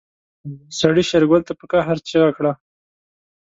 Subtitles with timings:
[0.79, 2.51] سړي شېرګل ته په قهر چيغه کړه.